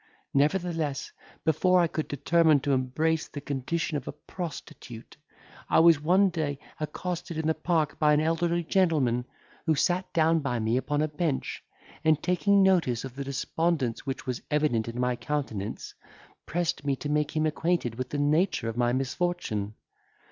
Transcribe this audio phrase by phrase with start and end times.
[0.33, 1.11] Nevertheless,
[1.45, 5.15] before I could determine to embrace the condition of a prostitute,
[5.69, 9.25] I was one day accosted in the Park by an elderly gentleman
[9.67, 11.63] who sat down by me upon a bench,
[12.03, 15.93] and, taking notice of the despondence which was evident in my countenance,
[16.47, 19.75] pressed me to make him acquainted with the nature of my misfortune.